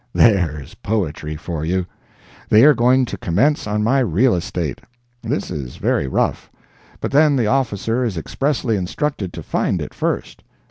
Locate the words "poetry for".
0.73-1.63